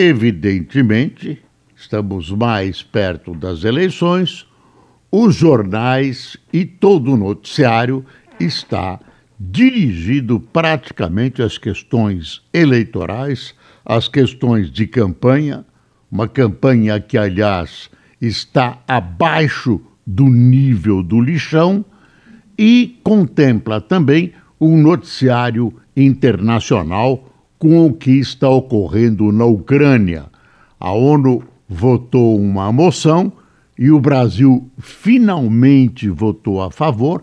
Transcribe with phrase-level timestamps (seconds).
[0.00, 1.42] Evidentemente,
[1.74, 4.46] estamos mais perto das eleições,
[5.10, 8.06] os jornais e todo o noticiário
[8.38, 9.00] está
[9.40, 15.66] dirigido praticamente às questões eleitorais, às questões de campanha,
[16.08, 17.90] uma campanha que, aliás,
[18.20, 21.84] está abaixo do nível do lixão
[22.56, 30.26] e contempla também um noticiário internacional com o que está ocorrendo na Ucrânia.
[30.78, 33.32] A ONU votou uma moção
[33.78, 37.22] e o Brasil finalmente votou a favor,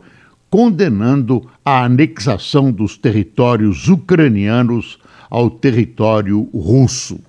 [0.50, 4.98] condenando a anexação dos territórios ucranianos
[5.30, 7.20] ao território russo.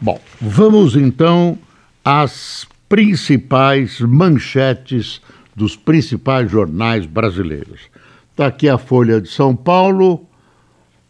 [0.00, 1.58] Bom, vamos então
[2.04, 5.20] às principais manchetes
[5.54, 7.80] dos principais jornais brasileiros.
[8.30, 10.26] Está aqui a Folha de São Paulo,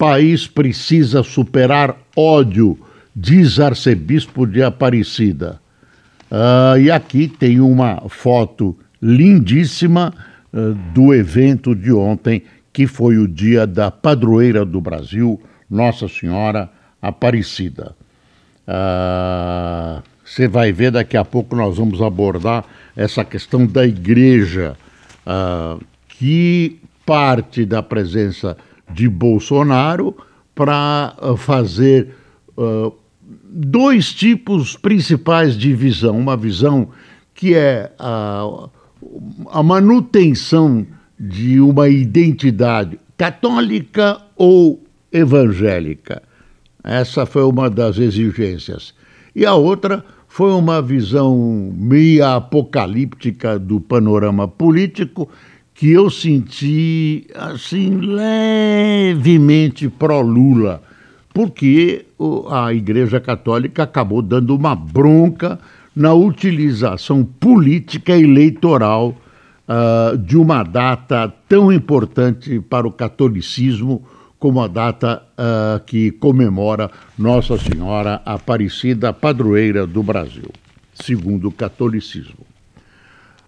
[0.05, 2.78] país precisa superar ódio,
[3.16, 5.58] diz arcebispo de Aparecida.
[6.30, 10.12] Uh, e aqui tem uma foto lindíssima
[10.52, 16.68] uh, do evento de ontem, que foi o dia da padroeira do Brasil, Nossa Senhora
[17.00, 17.96] Aparecida.
[20.22, 24.77] Você uh, vai ver daqui a pouco nós vamos abordar essa questão da igreja,
[26.08, 28.55] que parte da presença
[28.92, 30.16] de Bolsonaro
[30.54, 32.14] para uh, fazer
[32.56, 36.18] uh, dois tipos principais de visão.
[36.18, 36.88] Uma visão
[37.34, 38.68] que é a,
[39.50, 40.86] a manutenção
[41.18, 46.22] de uma identidade católica ou evangélica.
[46.83, 48.95] Essa foi uma das exigências.
[49.34, 55.28] E a outra foi uma visão meia apocalíptica do panorama político
[55.74, 60.80] que eu senti assim levemente pró-Lula,
[61.35, 62.07] porque
[62.48, 65.58] a Igreja Católica acabou dando uma bronca
[65.95, 69.17] na utilização política eleitoral
[69.68, 74.07] uh, de uma data tão importante para o catolicismo
[74.39, 80.51] como a data uh, que comemora Nossa Senhora Aparecida, padroeira do Brasil,
[80.95, 82.53] segundo o catolicismo.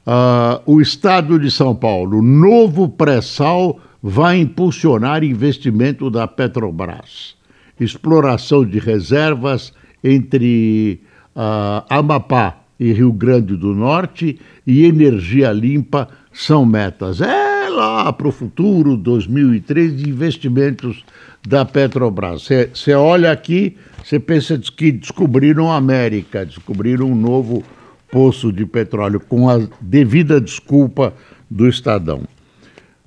[0.07, 7.35] Uh, o Estado de São Paulo, novo pré-sal vai impulsionar investimento da Petrobras.
[7.81, 9.73] Exploração de reservas
[10.05, 11.01] entre
[11.35, 17.21] uh, Amapá e Rio Grande do Norte e energia limpa são metas.
[17.21, 21.05] É lá para o futuro, 2003, de investimentos
[21.47, 22.49] da Petrobras.
[22.73, 27.65] Você olha aqui, você pensa que descobriram a América, descobriram um novo
[28.11, 31.13] poço de petróleo, com a devida desculpa
[31.51, 32.23] do Estadão.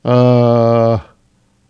[0.04, 1.00] Uh,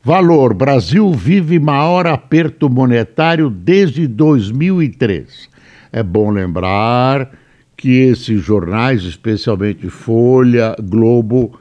[0.03, 5.49] valor: Brasil vive maior aperto monetário desde 2003.
[5.91, 7.31] É bom lembrar
[7.75, 11.57] que esses jornais, especialmente Folha, Globo,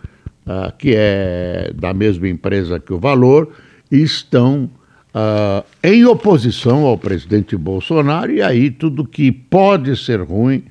[0.47, 3.53] uh, que é da mesma empresa que o Valor,
[3.91, 4.71] estão
[5.15, 10.65] uh, em oposição ao presidente Bolsonaro, e aí tudo que pode ser ruim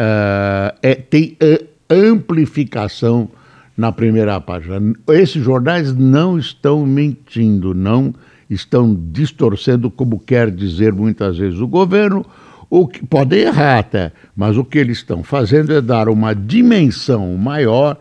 [0.00, 3.28] uh, é, tem uh, amplificação
[3.76, 4.94] na primeira página.
[5.08, 8.14] Esses jornais não estão mentindo, não
[8.48, 12.24] estão distorcendo, como quer dizer muitas vezes o governo,
[12.68, 17.36] o que pode errar até, mas o que eles estão fazendo é dar uma dimensão
[17.36, 17.96] maior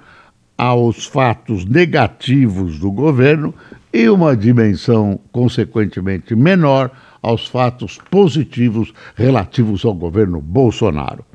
[0.57, 3.53] aos fatos negativos do governo
[3.93, 11.28] e uma dimensão, consequentemente, menor aos fatos positivos relativos ao governo Bolsonaro.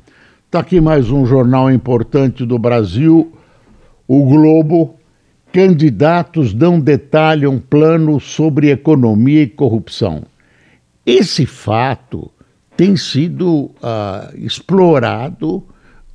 [0.55, 3.29] Está aqui mais um jornal importante do Brasil,
[4.07, 4.95] o Globo.
[5.51, 10.23] Candidatos não detalham plano sobre economia e corrupção.
[11.05, 12.31] Esse fato
[12.77, 15.57] tem sido uh, explorado,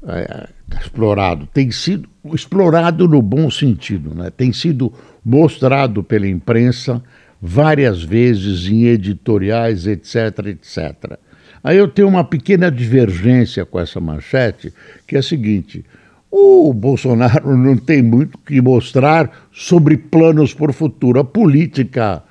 [0.02, 0.48] uh,
[0.80, 4.30] explorado, tem sido explorado no bom sentido, né?
[4.34, 4.90] tem sido
[5.22, 7.04] mostrado pela imprensa
[7.42, 11.18] várias vezes em editoriais, etc, etc.
[11.62, 14.72] Aí eu tenho uma pequena divergência com essa manchete,
[15.06, 15.84] que é a seguinte:
[16.30, 21.20] o Bolsonaro não tem muito que mostrar sobre planos para o futuro.
[21.20, 22.22] A política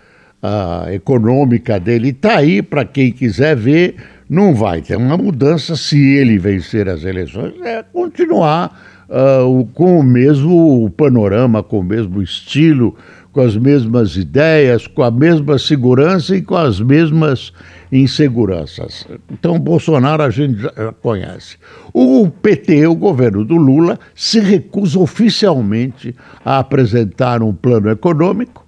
[0.42, 3.96] a econômica dele está aí para quem quiser ver
[4.30, 8.80] não vai ter uma mudança se ele vencer as eleições, é continuar
[9.10, 12.96] uh, com o mesmo panorama, com o mesmo estilo,
[13.32, 17.52] com as mesmas ideias, com a mesma segurança e com as mesmas
[17.92, 19.08] inseguranças.
[19.32, 21.58] Então, Bolsonaro a gente já conhece.
[21.94, 28.66] O PT, o governo do Lula, se recusa oficialmente a apresentar um plano econômico.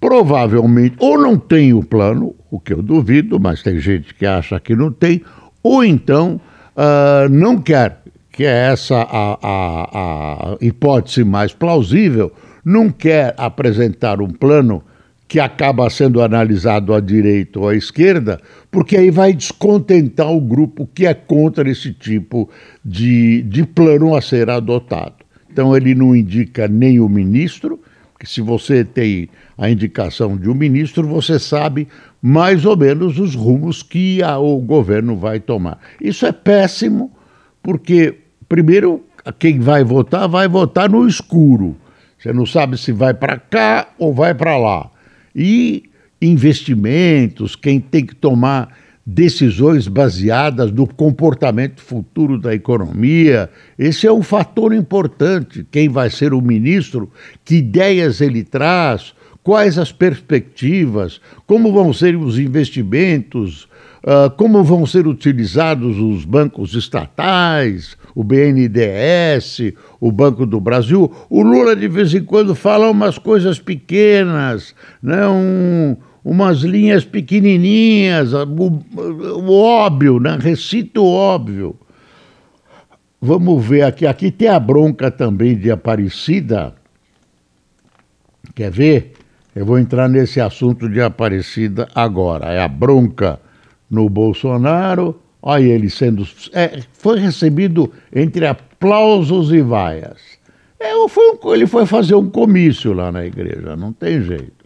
[0.00, 4.58] Provavelmente, ou não tem o plano, o que eu duvido, mas tem gente que acha
[4.58, 5.22] que não tem,
[5.62, 6.40] ou então
[6.74, 8.00] uh, não quer,
[8.32, 12.32] que é essa a, a, a hipótese mais plausível,
[12.64, 14.82] não quer apresentar um plano
[15.30, 20.90] que acaba sendo analisado à direita ou à esquerda, porque aí vai descontentar o grupo
[20.92, 22.50] que é contra esse tipo
[22.84, 25.14] de, de plano a ser adotado.
[25.48, 27.78] Então ele não indica nem o ministro,
[28.18, 31.86] que se você tem a indicação de um ministro, você sabe
[32.20, 35.78] mais ou menos os rumos que a, o governo vai tomar.
[36.00, 37.08] Isso é péssimo,
[37.62, 38.16] porque,
[38.48, 39.04] primeiro,
[39.38, 41.76] quem vai votar vai votar no escuro.
[42.18, 44.90] Você não sabe se vai para cá ou vai para lá
[45.34, 45.84] e
[46.20, 53.50] investimentos, quem tem que tomar decisões baseadas no comportamento futuro da economia.
[53.78, 55.66] Esse é um fator importante.
[55.70, 57.10] Quem vai ser o ministro,
[57.44, 63.64] que ideias ele traz, quais as perspectivas, como vão ser os investimentos,
[64.04, 71.10] uh, como vão ser utilizados os bancos estatais, o BNDES, o Banco do Brasil.
[71.28, 75.26] O Lula, de vez em quando, fala umas coisas pequenas, né?
[75.26, 80.38] Um, umas linhas pequenininhas, o, o óbvio, né?
[80.40, 81.76] recita o óbvio.
[83.20, 84.06] Vamos ver aqui.
[84.06, 86.74] Aqui tem a bronca também de Aparecida.
[88.54, 89.12] Quer ver?
[89.54, 92.46] Eu vou entrar nesse assunto de Aparecida agora.
[92.46, 93.38] É a bronca
[93.90, 96.26] no Bolsonaro Olha ele sendo.
[96.52, 100.18] É, foi recebido entre aplausos e vaias.
[100.78, 104.60] É, foi um, ele foi fazer um comício lá na igreja, não tem jeito.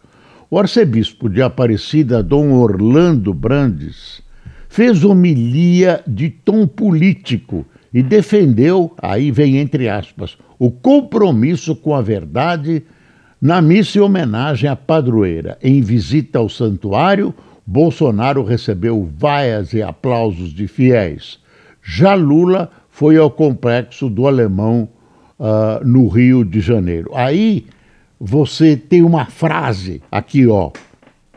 [0.51, 4.23] O arcebispo de Aparecida, Dom Orlando Brandes,
[4.69, 12.03] fez homilia de tom político e defendeu, aí vem entre aspas, o compromisso com a
[12.03, 12.83] verdade
[13.41, 15.59] na missa em homenagem à padroeira.
[15.63, 17.35] Em visita ao santuário,
[17.67, 21.39] Bolsonaro recebeu vaias e aplausos de fiéis.
[21.83, 24.89] Já Lula foi ao complexo do Alemão
[25.39, 27.11] uh, no Rio de Janeiro.
[27.15, 27.67] Aí
[28.21, 30.71] você tem uma frase aqui, ó.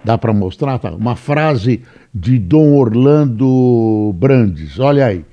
[0.03, 0.79] Dá para mostrar?
[0.79, 0.91] Tá?
[0.91, 1.81] Uma frase
[2.13, 4.79] de Dom Orlando Brandes.
[4.79, 5.25] Olha aí.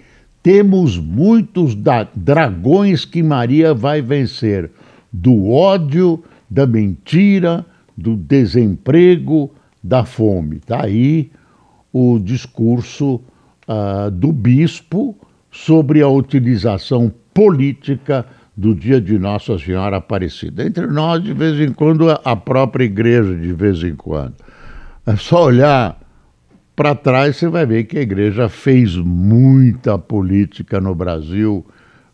[0.43, 1.75] Temos muitos
[2.15, 4.71] dragões que Maria vai vencer:
[5.13, 7.65] do ódio, da mentira,
[7.97, 9.51] do desemprego,
[9.85, 10.57] da fome.
[10.57, 11.31] Está aí
[11.93, 13.21] o discurso
[13.69, 15.15] uh, do bispo
[15.51, 18.25] sobre a utilização política
[18.57, 20.65] do dia de Nossa Senhora Aparecida.
[20.65, 24.35] Entre nós, de vez em quando, a própria igreja, de vez em quando.
[25.07, 26.01] É só olhar
[26.75, 31.65] para trás, você vai ver que a igreja fez muita política no Brasil,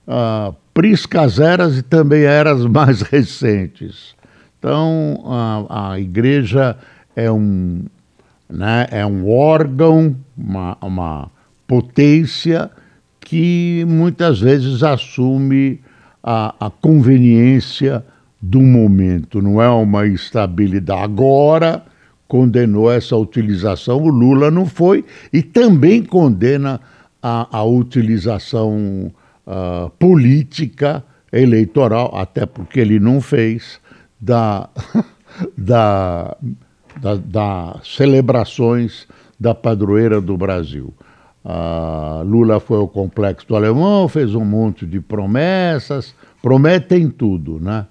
[0.07, 4.15] uh, priscas eras e também eras mais recentes.
[4.59, 6.77] Então, a, a igreja
[7.25, 7.85] é um,
[8.49, 11.31] né, é um órgão, uma, uma
[11.67, 12.71] potência
[13.21, 15.81] que muitas vezes assume
[16.23, 18.05] a, a conveniência
[18.41, 21.03] do momento, não é uma estabilidade.
[21.03, 21.85] Agora
[22.27, 26.81] condenou essa utilização, o Lula não foi, e também condena
[27.23, 29.13] a, a utilização
[29.47, 33.81] uh, política eleitoral, até porque ele não fez,
[34.21, 34.69] da,
[35.59, 36.37] da
[37.01, 39.07] das da celebrações
[39.39, 40.93] da padroeira do Brasil.
[41.43, 47.87] Ah, Lula foi ao complexo do Alemão, fez um monte de promessas, prometem tudo, né?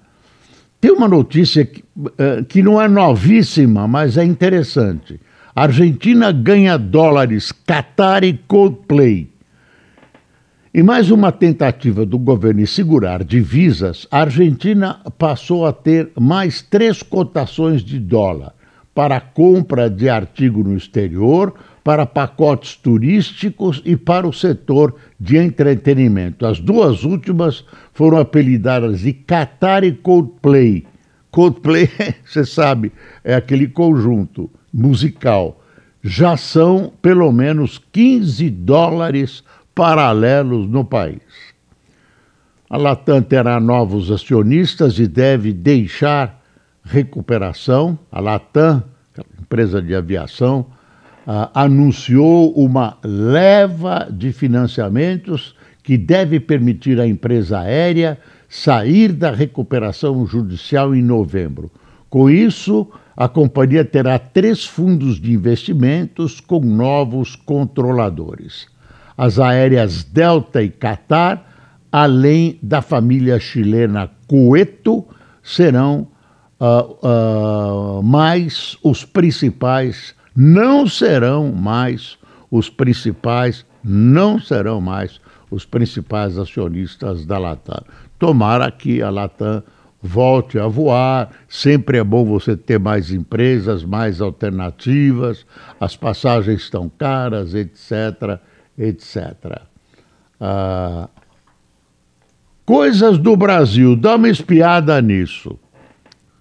[0.80, 1.84] Tem uma notícia que,
[2.16, 5.20] eh, que não é novíssima, mas é interessante.
[5.54, 9.28] Argentina ganha dólares Qatar e Coldplay.
[10.72, 16.62] Em mais uma tentativa do governo em segurar divisas, a Argentina passou a ter mais
[16.62, 18.54] três cotações de dólar
[18.94, 26.44] para compra de artigo no exterior, para pacotes turísticos e para o setor de entretenimento.
[26.44, 30.86] As duas últimas foram apelidadas de Qatar e Coldplay.
[31.30, 31.88] Coldplay,
[32.24, 32.92] você sabe,
[33.24, 35.62] é aquele conjunto musical.
[36.02, 39.44] Já são pelo menos 15 dólares
[39.74, 41.20] paralelos no país.
[42.68, 46.39] A Latam terá novos acionistas e deve deixar
[46.90, 48.82] recuperação, a Latam,
[49.40, 50.66] empresa de aviação,
[51.54, 55.54] anunciou uma leva de financiamentos
[55.84, 58.18] que deve permitir à empresa aérea
[58.48, 61.70] sair da recuperação judicial em novembro.
[62.08, 68.66] Com isso, a companhia terá três fundos de investimentos com novos controladores:
[69.16, 71.44] as aéreas Delta e Qatar,
[71.92, 75.04] além da família chilena Coeto,
[75.42, 76.08] serão
[76.60, 82.18] uh, uh, mais os principais, não serão mais
[82.50, 87.82] os principais, não serão mais os principais acionistas da Latam.
[88.18, 89.62] Tomara que a Latam
[90.02, 91.30] volte a voar.
[91.48, 95.44] Sempre é bom você ter mais empresas, mais alternativas.
[95.80, 98.40] As passagens estão caras, etc,
[98.78, 99.62] etc.
[100.40, 101.08] Ah,
[102.64, 105.58] coisas do Brasil, dá uma espiada nisso.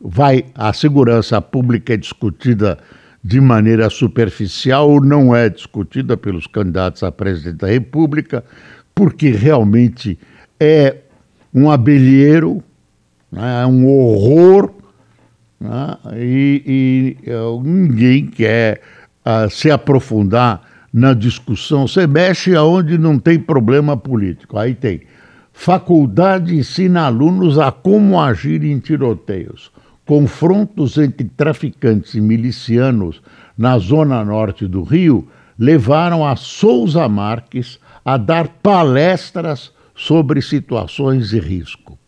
[0.01, 2.77] Vai, a segurança pública é discutida
[3.23, 8.43] de maneira superficial ou não é discutida pelos candidatos a presidente da República,
[8.95, 10.17] porque realmente
[10.59, 10.97] é
[11.53, 12.63] um abelheiro
[13.31, 13.61] né?
[13.61, 14.71] é um horror
[15.59, 15.97] né?
[16.15, 18.81] e, e uh, ninguém quer
[19.25, 21.87] uh, se aprofundar na discussão.
[21.87, 24.57] Você mexe aonde não tem problema político.
[24.57, 25.01] Aí tem.
[25.53, 29.71] Faculdade ensina alunos a como agir em tiroteios.
[30.09, 33.21] Confrontos entre traficantes e milicianos
[33.55, 41.39] na zona norte do Rio levaram a Souza Marques a dar palestras sobre situações de
[41.39, 41.99] risco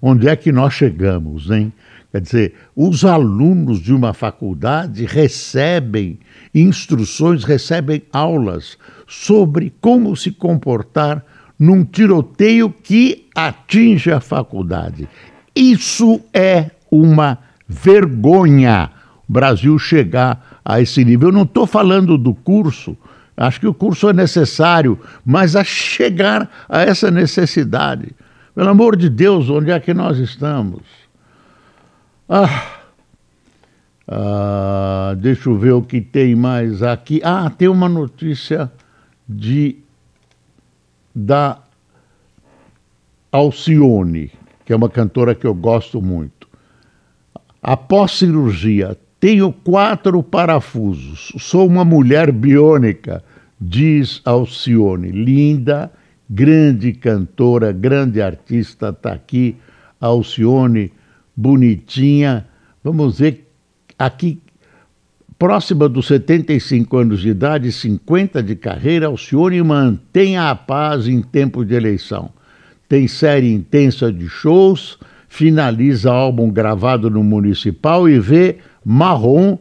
[0.00, 1.72] onde é que nós chegamos, hein?
[2.10, 6.18] Quer dizer, os alunos de uma faculdade recebem
[6.54, 11.22] instruções, recebem aulas sobre como se comportar
[11.58, 15.06] num tiroteio que atinge a faculdade.
[15.54, 18.90] Isso é uma vergonha.
[19.28, 21.28] O Brasil chegar a esse nível.
[21.28, 22.96] Eu não estou falando do curso,
[23.36, 28.14] acho que o curso é necessário, mas a chegar a essa necessidade.
[28.54, 30.82] Pelo amor de Deus, onde é que nós estamos?
[32.28, 32.78] Ah,
[34.06, 37.20] ah, deixa eu ver o que tem mais aqui.
[37.22, 38.70] Ah, tem uma notícia
[39.28, 39.76] de
[41.14, 41.58] da
[43.32, 44.30] Alcione,
[44.64, 46.37] que é uma cantora que eu gosto muito.
[47.62, 51.32] Após cirurgia, tenho quatro parafusos.
[51.38, 53.22] Sou uma mulher biônica,
[53.60, 55.10] diz Alcione.
[55.10, 55.90] Linda,
[56.30, 59.56] grande cantora, grande artista, está aqui,
[60.00, 60.92] Alcione,
[61.34, 62.46] bonitinha.
[62.82, 63.50] Vamos ver,
[63.98, 64.38] aqui,
[65.36, 71.64] próxima dos 75 anos de idade, 50 de carreira, Alcione mantém a paz em tempo
[71.64, 72.30] de eleição.
[72.88, 79.58] Tem série intensa de shows, finaliza álbum gravado no Municipal e vê Marrom,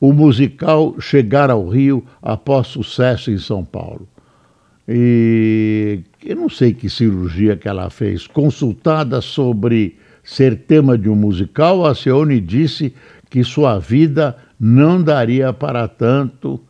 [0.00, 4.06] o musical, chegar ao Rio após sucesso em São Paulo.
[4.88, 8.26] E eu não sei que cirurgia que ela fez.
[8.26, 12.94] Consultada sobre ser tema de um musical, a Seone disse
[13.28, 16.60] que sua vida não daria para tanto.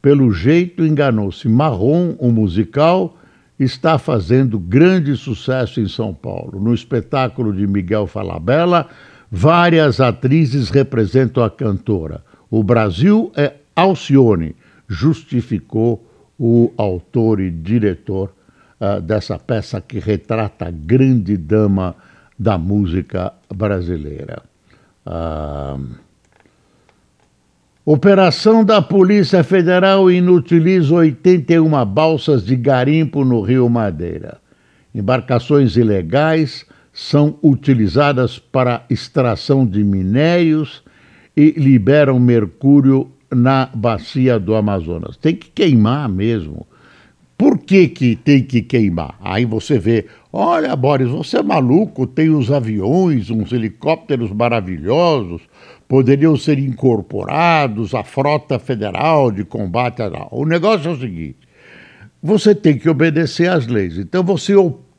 [0.00, 1.48] Pelo jeito, enganou-se.
[1.48, 3.16] Marrom, o musical,
[3.58, 6.60] está fazendo grande sucesso em São Paulo.
[6.60, 8.88] No espetáculo de Miguel Falabella,
[9.30, 12.22] várias atrizes representam a cantora.
[12.50, 14.54] O Brasil é Alcione,
[14.88, 16.04] justificou
[16.38, 18.32] o autor e diretor
[18.80, 21.94] uh, dessa peça que retrata a grande dama
[22.38, 24.42] da música brasileira.
[25.06, 26.03] Uh,
[27.86, 34.38] Operação da Polícia Federal inutiliza 81 balsas de garimpo no Rio Madeira.
[34.94, 36.64] Embarcações ilegais
[36.94, 40.82] são utilizadas para extração de minérios
[41.36, 45.18] e liberam mercúrio na bacia do Amazonas.
[45.18, 46.66] Tem que queimar mesmo.
[47.36, 49.16] Por que, que tem que queimar?
[49.20, 55.42] Aí você vê, olha, Boris, você é maluco, tem os aviões, uns helicópteros maravilhosos,
[55.88, 60.02] poderiam ser incorporados à frota federal de combate.
[60.30, 61.38] O negócio é o seguinte:
[62.22, 63.98] você tem que obedecer às leis.
[63.98, 64.54] Então você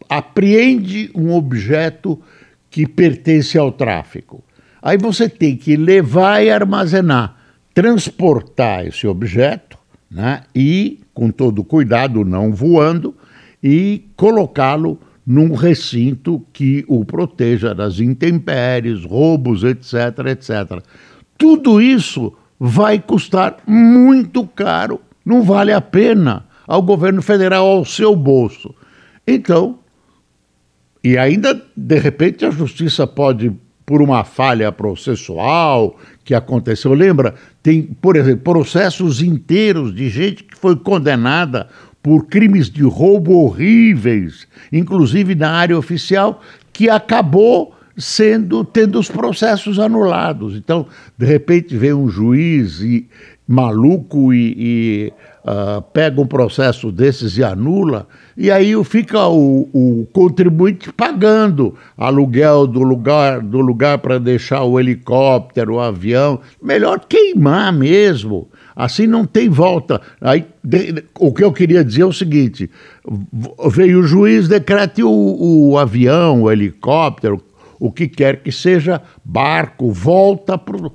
[0.10, 2.22] apreende um objeto
[2.70, 4.44] que pertence ao tráfico.
[4.82, 7.36] Aí você tem que levar e armazenar
[7.76, 9.78] transportar esse objeto
[10.16, 13.14] né, e, com todo cuidado, não voando,
[13.62, 19.94] e colocá-lo num recinto que o proteja das intempéries, roubos, etc,
[20.28, 20.82] etc.
[21.38, 28.16] Tudo isso vai custar muito caro, não vale a pena ao governo federal, ao seu
[28.16, 28.74] bolso.
[29.28, 29.80] Então,
[31.04, 33.52] e ainda, de repente, a justiça pode
[33.86, 36.94] por uma falha processual que aconteceu.
[36.94, 37.36] Lembra?
[37.62, 41.68] Tem, por exemplo, processos inteiros de gente que foi condenada
[42.02, 49.80] por crimes de roubo horríveis, inclusive na área oficial, que acabou sendo tendo os processos
[49.80, 50.56] anulados.
[50.56, 50.86] Então,
[51.18, 53.08] de repente, vem um juiz e,
[53.48, 60.08] maluco e, e uh, pega um processo desses e anula, e aí fica o, o
[60.12, 66.40] contribuinte pagando aluguel do lugar do lugar para deixar o helicóptero, o avião.
[66.62, 68.50] Melhor queimar mesmo.
[68.76, 70.02] Assim não tem volta.
[70.20, 72.70] Aí, de, o que eu queria dizer é o seguinte:
[73.70, 77.42] veio o juiz, decrete o, o avião, o helicóptero,
[77.80, 80.92] o que quer que seja, barco, volta para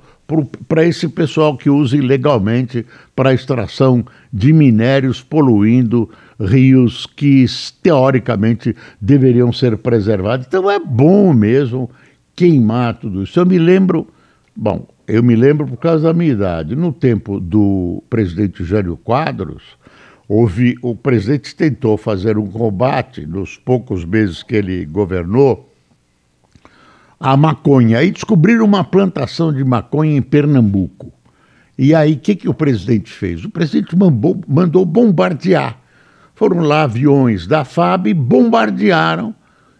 [0.83, 2.85] esse pessoal que usa ilegalmente
[3.15, 6.09] para extração de minérios poluindo
[6.39, 7.45] rios que
[7.81, 10.45] teoricamente deveriam ser preservados.
[10.47, 11.89] Então é bom mesmo
[12.35, 13.39] queimar tudo isso.
[13.39, 14.07] Eu me lembro,
[14.55, 16.75] bom, eu me lembro por causa da minha idade.
[16.75, 19.63] No tempo do presidente Jânio Quadros,
[20.27, 25.70] houve o presidente tentou fazer um combate nos poucos meses que ele governou
[27.21, 27.99] a maconha.
[27.99, 31.13] Aí descobriram uma plantação de maconha em Pernambuco.
[31.77, 33.45] E aí, o que, que o presidente fez?
[33.45, 35.79] O presidente mandou, mandou bombardear.
[36.33, 39.33] Foram lá aviões da FAB e bombardearam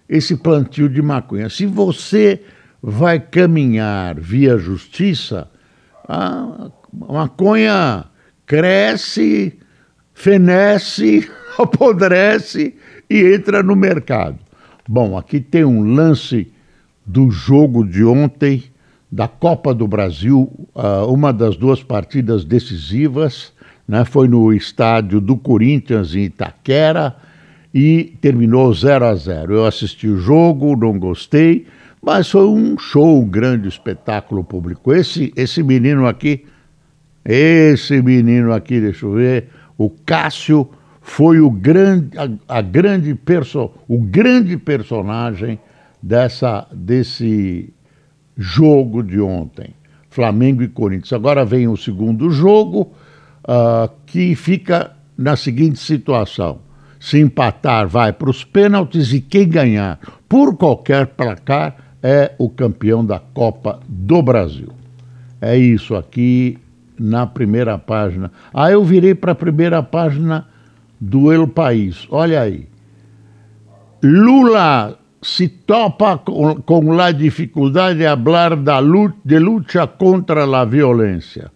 [0.07, 1.49] esse plantio de maconha.
[1.49, 2.41] Se você
[2.81, 5.49] vai caminhar via justiça,
[6.07, 8.05] a maconha
[8.45, 9.57] cresce,
[10.13, 12.75] fenece, apodrece
[13.09, 14.37] e entra no mercado.
[14.87, 16.51] Bom, aqui tem um lance
[17.05, 18.63] do jogo de ontem
[19.11, 23.51] da Copa do Brasil, uh, uma das duas partidas decisivas,
[23.85, 27.15] né, foi no estádio do Corinthians em Itaquera
[27.73, 29.53] e terminou 0 a 0.
[29.53, 31.65] Eu assisti o jogo, não gostei,
[32.01, 34.93] mas foi um show, um grande espetáculo público.
[34.93, 36.45] Esse esse menino aqui,
[37.25, 40.69] esse menino aqui, deixa eu ver, o Cássio
[41.01, 45.59] foi o grande a, a grande perso, o grande personagem
[46.01, 47.73] dessa, desse
[48.35, 49.75] jogo de ontem,
[50.09, 51.13] Flamengo e Corinthians.
[51.13, 52.91] Agora vem o segundo jogo,
[53.43, 56.59] uh, que fica na seguinte situação:
[56.99, 63.05] se empatar, vai para os pênaltis e quem ganhar por qualquer placar é o campeão
[63.05, 64.69] da Copa do Brasil.
[65.39, 66.57] É isso aqui
[66.99, 68.31] na primeira página.
[68.53, 70.47] Ah, eu virei para a primeira página
[70.99, 72.07] do El País.
[72.11, 72.67] Olha aí.
[74.03, 80.65] Lula se topa com, com a dificuldade de falar da luta, de luta contra a
[80.65, 81.51] violência.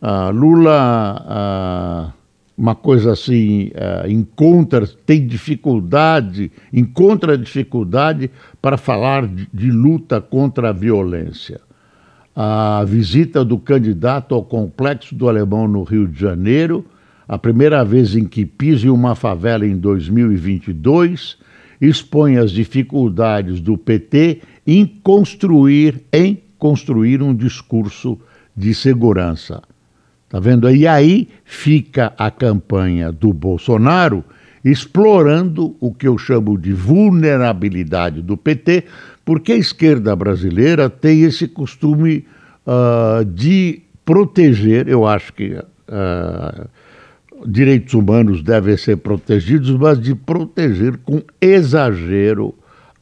[0.00, 2.12] Uh, Lula, uh,
[2.56, 8.30] uma coisa assim, uh, encontra, tem dificuldade, encontra dificuldade
[8.62, 11.60] para falar de, de luta contra a violência.
[12.34, 16.84] A visita do candidato ao Complexo do Alemão no Rio de Janeiro,
[17.26, 21.36] a primeira vez em que pisa em uma favela em 2022,
[21.80, 28.18] expõe as dificuldades do PT em construir, em construir um discurso
[28.56, 29.62] de segurança.
[30.28, 30.68] Tá vendo?
[30.70, 34.22] E aí fica a campanha do Bolsonaro
[34.64, 38.84] explorando o que eu chamo de vulnerabilidade do PT,
[39.24, 42.26] porque a esquerda brasileira tem esse costume
[42.66, 46.68] uh, de proteger, eu acho que uh,
[47.46, 52.54] direitos humanos devem ser protegidos, mas de proteger com exagero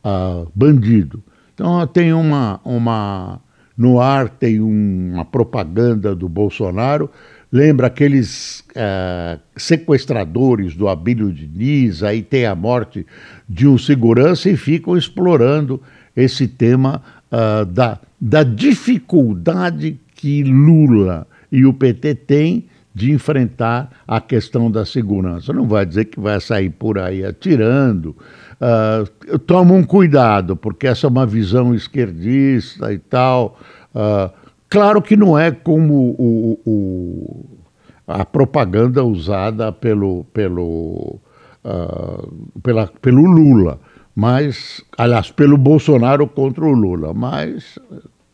[0.04, 1.22] uh, bandido.
[1.54, 3.40] Então tem uma, uma
[3.76, 7.10] no ar tem uma propaganda do Bolsonaro,
[7.52, 13.06] lembra aqueles uh, sequestradores do Abílio Diniz, aí tem a morte
[13.48, 15.80] de um segurança e ficam explorando
[16.16, 24.22] esse tema uh, da, da dificuldade que Lula e o PT têm de enfrentar a
[24.22, 25.52] questão da segurança.
[25.52, 28.16] Não vai dizer que vai sair por aí atirando.
[28.58, 33.58] Uh, toma um cuidado, porque essa é uma visão esquerdista e tal.
[33.94, 34.32] Uh,
[34.70, 37.58] claro que não é como o, o,
[38.06, 41.20] a propaganda usada pelo, pelo,
[41.62, 43.78] uh, pela, pelo Lula,
[44.14, 47.78] mas, aliás, pelo Bolsonaro contra o Lula, mas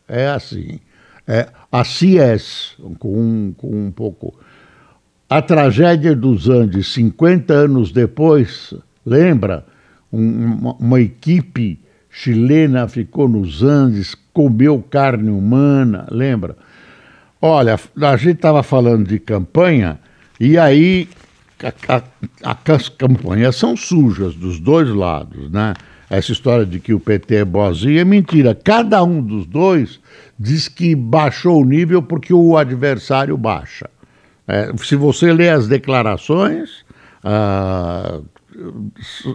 [0.07, 0.79] é assim.
[1.27, 2.35] É, assim é,
[2.99, 4.33] com, com um pouco
[5.37, 8.71] a tragédia dos Andes, 50 anos depois,
[9.03, 9.65] lembra?
[10.11, 16.55] uma, uma equipe chilena ficou nos Andes, comeu carne humana, lembra?
[17.41, 19.99] Olha, a gente estava falando de campanha
[20.39, 21.09] e aí
[22.67, 25.73] as campanhas são sujas dos dois lados, né?
[26.11, 28.53] essa história de que o PT é boazinho é mentira.
[28.53, 29.99] Cada um dos dois
[30.37, 33.89] diz que baixou o nível porque o adversário baixa.
[34.47, 36.85] É, se você ler as declarações,
[37.23, 38.19] ah,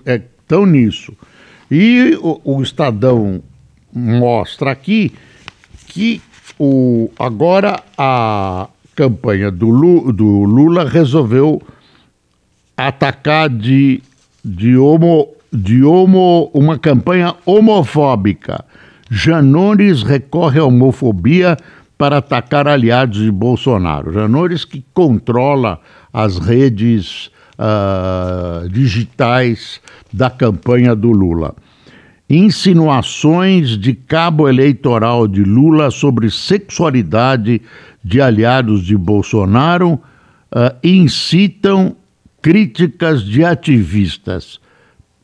[0.06, 1.12] estão nisso.
[1.70, 3.42] E o, o, Estadão
[3.92, 5.12] mostra aqui
[5.86, 6.20] que
[6.58, 11.62] o, agora a campanha do Lula, do Lula resolveu
[12.76, 14.02] atacar de,
[14.44, 18.64] de homo de homo, uma campanha homofóbica.
[19.10, 21.56] Janones recorre à homofobia
[21.98, 24.12] para atacar aliados de Bolsonaro.
[24.12, 25.80] Janones que controla
[26.12, 29.80] as redes uh, digitais
[30.12, 31.54] da campanha do Lula.
[32.30, 37.60] Insinuações de cabo eleitoral de Lula sobre sexualidade
[38.04, 41.96] de aliados de Bolsonaro uh, incitam
[42.40, 44.60] críticas de ativistas.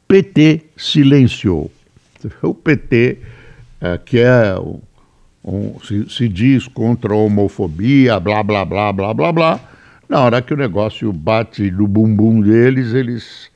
[0.09, 1.71] PT silenciou.
[2.43, 3.19] O PT,
[3.81, 4.55] é, que é
[5.83, 9.61] se, se, diz contra a homofobia, blá, blá, blá, blá, blá, blá,
[10.09, 13.51] na hora que o negócio bate no bumbum deles, eles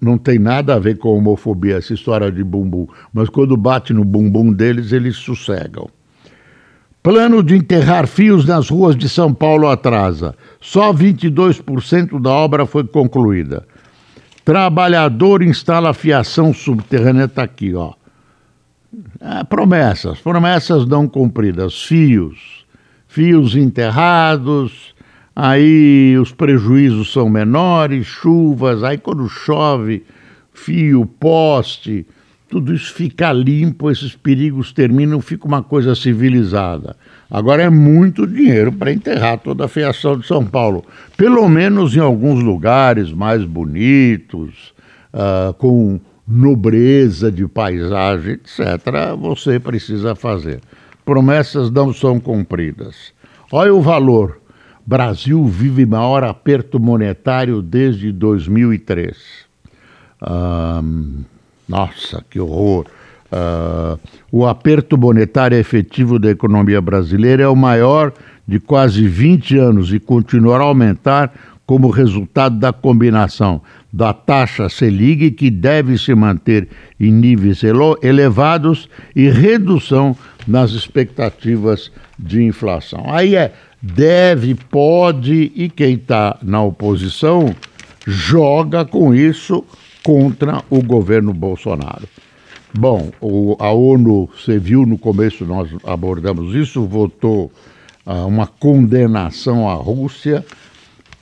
[0.00, 4.04] não tem nada a ver com homofobia, essa história de bumbum, mas quando bate no
[4.04, 5.90] bumbum deles, eles sossegam.
[7.02, 10.36] Plano de enterrar fios nas ruas de São Paulo atrasa.
[10.60, 13.66] Só 22% da obra foi concluída.
[14.44, 17.92] Trabalhador instala fiação subterrânea, está aqui, ó.
[19.24, 22.66] É, promessas, promessas não cumpridas, fios,
[23.06, 24.92] fios enterrados,
[25.36, 30.02] aí os prejuízos são menores, chuvas, aí quando chove,
[30.52, 32.04] fio, poste,
[32.48, 36.96] tudo isso fica limpo, esses perigos terminam, fica uma coisa civilizada.
[37.30, 40.84] Agora é muito dinheiro para enterrar toda a fiação de São Paulo.
[41.16, 44.74] Pelo menos em alguns lugares mais bonitos,
[45.14, 46.00] uh, com
[46.32, 50.60] nobreza de paisagem, etc., você precisa fazer.
[51.04, 53.12] Promessas não são cumpridas.
[53.50, 54.40] Olha o valor.
[54.84, 59.16] Brasil vive maior aperto monetário desde 2003.
[60.22, 61.22] Um,
[61.68, 62.86] nossa, que horror!
[63.32, 63.98] Uh,
[64.30, 68.12] o aperto monetário efetivo da economia brasileira é o maior
[68.46, 71.32] de quase 20 anos e continuará a aumentar
[71.66, 77.62] como resultado da combinação da taxa Selic, que deve se manter em níveis
[78.02, 83.04] elevados, e redução nas expectativas de inflação.
[83.06, 87.54] Aí é deve, pode, e quem está na oposição
[88.06, 89.64] joga com isso
[90.04, 92.08] contra o governo Bolsonaro.
[92.74, 97.52] Bom, o, a ONU, você viu no começo, nós abordamos isso, votou
[98.06, 100.44] ah, uma condenação à Rússia.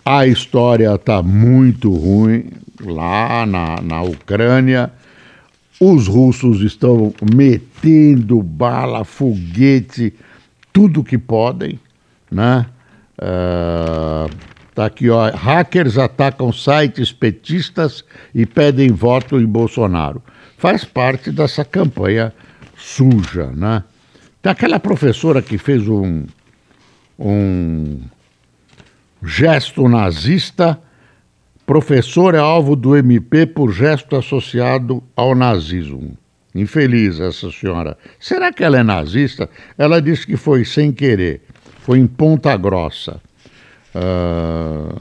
[0.04, 4.90] A história está muito ruim lá na, na Ucrânia.
[5.80, 10.12] Os russos estão metendo bala, foguete,
[10.72, 11.78] tudo que podem,
[12.30, 12.66] né?
[13.18, 14.30] Uh,
[14.74, 15.30] tá aqui, ó.
[15.30, 20.22] Hackers atacam sites petistas e pedem voto em Bolsonaro
[20.60, 22.34] faz parte dessa campanha
[22.76, 23.82] suja, né?
[24.42, 26.26] Tem aquela professora que fez um,
[27.18, 27.98] um
[29.22, 30.78] gesto nazista,
[31.66, 36.16] professor é alvo do MP por gesto associado ao nazismo.
[36.54, 37.96] Infeliz essa senhora.
[38.18, 39.48] Será que ela é nazista?
[39.78, 41.42] Ela disse que foi sem querer,
[41.82, 43.20] foi em Ponta Grossa.
[43.94, 45.00] Uh,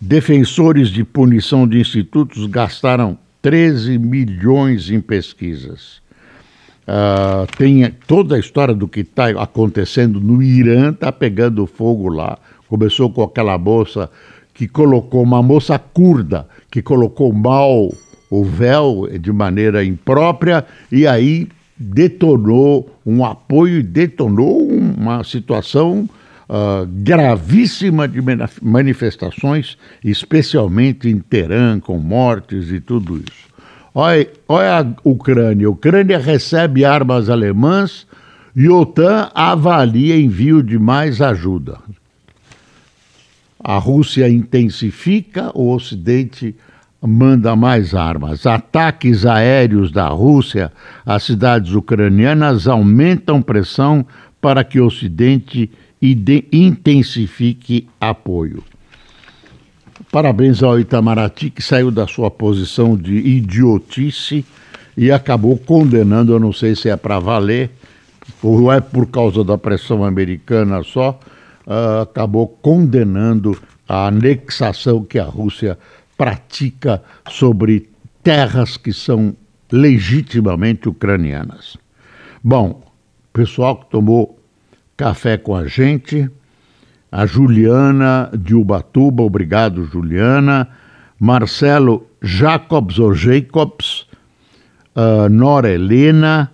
[0.00, 6.04] defensores de punição de institutos gastaram 13 milhões em pesquisas.
[6.86, 12.38] Uh, tem toda a história do que está acontecendo no Irã, está pegando fogo lá.
[12.68, 14.10] Começou com aquela moça
[14.52, 17.92] que colocou, uma moça curda, que colocou mal
[18.30, 21.48] o véu de maneira imprópria e aí
[21.78, 26.08] detonou um apoio e detonou uma situação
[26.48, 28.20] uh, gravíssima de
[28.62, 33.46] manifestações, especialmente em Teherã, com mortes e tudo isso.
[33.94, 35.66] Olha, olha a Ucrânia.
[35.66, 38.06] A Ucrânia recebe armas alemãs
[38.54, 41.78] e a OTAN avalia envio de mais ajuda.
[43.68, 46.54] A Rússia intensifica, o Ocidente
[47.02, 48.46] manda mais armas.
[48.46, 50.72] Ataques aéreos da Rússia
[51.04, 54.06] às cidades ucranianas aumentam pressão
[54.40, 55.68] para que o Ocidente
[56.00, 58.62] intensifique apoio.
[60.12, 64.44] Parabéns ao Itamaraty, que saiu da sua posição de idiotice
[64.96, 67.72] e acabou condenando, eu não sei se é para valer,
[68.40, 71.18] ou é por causa da pressão americana só,
[71.66, 75.78] uh, acabou condenando a anexação que a Rússia
[76.16, 77.90] pratica sobre
[78.22, 79.36] terras que são
[79.70, 81.76] legitimamente ucranianas.
[82.42, 82.82] Bom,
[83.32, 84.38] pessoal que tomou
[84.96, 86.30] café com a gente,
[87.10, 90.68] a Juliana de Ubatuba, obrigado Juliana,
[91.18, 94.06] Marcelo Jacobs ou Jacobs,
[94.94, 96.50] uh, Nora Helena,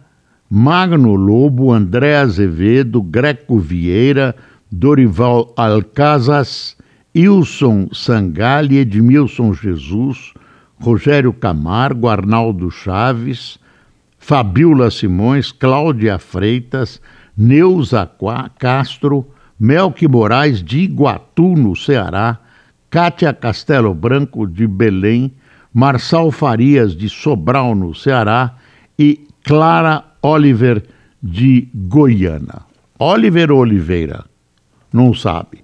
[0.48, 4.34] Magno Lobo, André Azevedo, Greco Vieira,
[4.72, 6.74] Dorival Alcazas,
[7.14, 10.32] Ilson Sangali, Edmilson Jesus,
[10.80, 13.58] Rogério Camargo, Arnaldo Chaves,
[14.18, 17.02] Fabiola Simões, Cláudia Freitas,
[17.36, 18.10] Neuza
[18.58, 19.26] Castro,
[19.60, 22.38] Melque Moraes de Iguatu, no Ceará,
[22.88, 25.34] Cátia Castelo Branco de Belém,
[25.72, 28.56] Marçal Farias de Sobral, no Ceará
[28.98, 30.82] e Clara Oliver
[31.22, 32.62] de Goiânia.
[32.98, 34.24] Oliver Oliveira,
[34.92, 35.62] não sabe.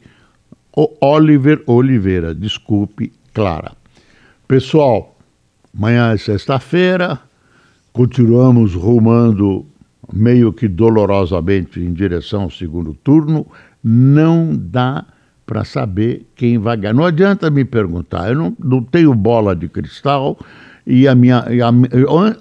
[0.76, 3.72] O Oliver Oliveira, desculpe, Clara.
[4.46, 5.16] Pessoal,
[5.76, 7.18] amanhã é sexta-feira,
[7.92, 9.66] continuamos rumando
[10.12, 13.46] meio que dolorosamente em direção ao segundo turno.
[13.82, 15.04] Não dá
[15.44, 16.94] para saber quem vai ganhar.
[16.94, 20.38] Não adianta me perguntar, eu não, não tenho bola de cristal
[20.86, 21.44] e a minha.
[21.50, 21.70] E a,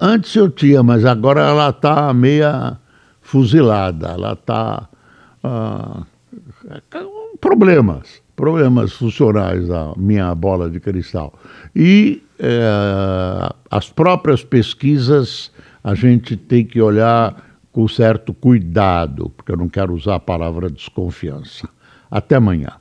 [0.01, 2.77] antes eu tinha, mas agora ela está meia
[3.21, 4.87] fuzilada, ela está.
[5.43, 6.03] Ah,
[7.39, 11.33] problemas problemas funcionais da minha bola de cristal.
[11.75, 15.51] E é, as próprias pesquisas
[15.83, 20.69] a gente tem que olhar com certo cuidado, porque eu não quero usar a palavra
[20.69, 21.67] desconfiança.
[22.09, 22.73] Até amanhã.